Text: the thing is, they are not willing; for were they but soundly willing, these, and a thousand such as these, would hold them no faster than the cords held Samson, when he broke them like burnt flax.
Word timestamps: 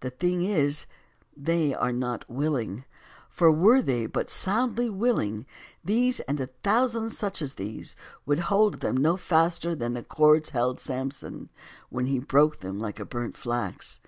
the 0.00 0.10
thing 0.10 0.44
is, 0.44 0.84
they 1.34 1.72
are 1.72 1.94
not 1.94 2.28
willing; 2.28 2.84
for 3.30 3.50
were 3.50 3.80
they 3.80 4.04
but 4.04 4.28
soundly 4.28 4.90
willing, 4.90 5.46
these, 5.82 6.20
and 6.20 6.42
a 6.42 6.48
thousand 6.62 7.08
such 7.08 7.40
as 7.40 7.54
these, 7.54 7.96
would 8.26 8.38
hold 8.40 8.80
them 8.80 8.94
no 8.98 9.16
faster 9.16 9.74
than 9.74 9.94
the 9.94 10.02
cords 10.04 10.50
held 10.50 10.78
Samson, 10.78 11.48
when 11.88 12.04
he 12.04 12.18
broke 12.18 12.58
them 12.60 12.78
like 12.78 13.08
burnt 13.08 13.34
flax. 13.38 13.98